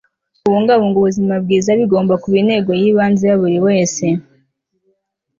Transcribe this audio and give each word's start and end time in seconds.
kubungabunga 0.41 0.97
ubuzima 0.99 1.33
bwiza 1.43 1.69
bigomba 1.79 2.13
kuba 2.21 2.35
intego 2.41 2.71
y'ibanze 2.81 3.23
ya 3.29 3.39
buri 3.41 3.57
wese 3.67 4.05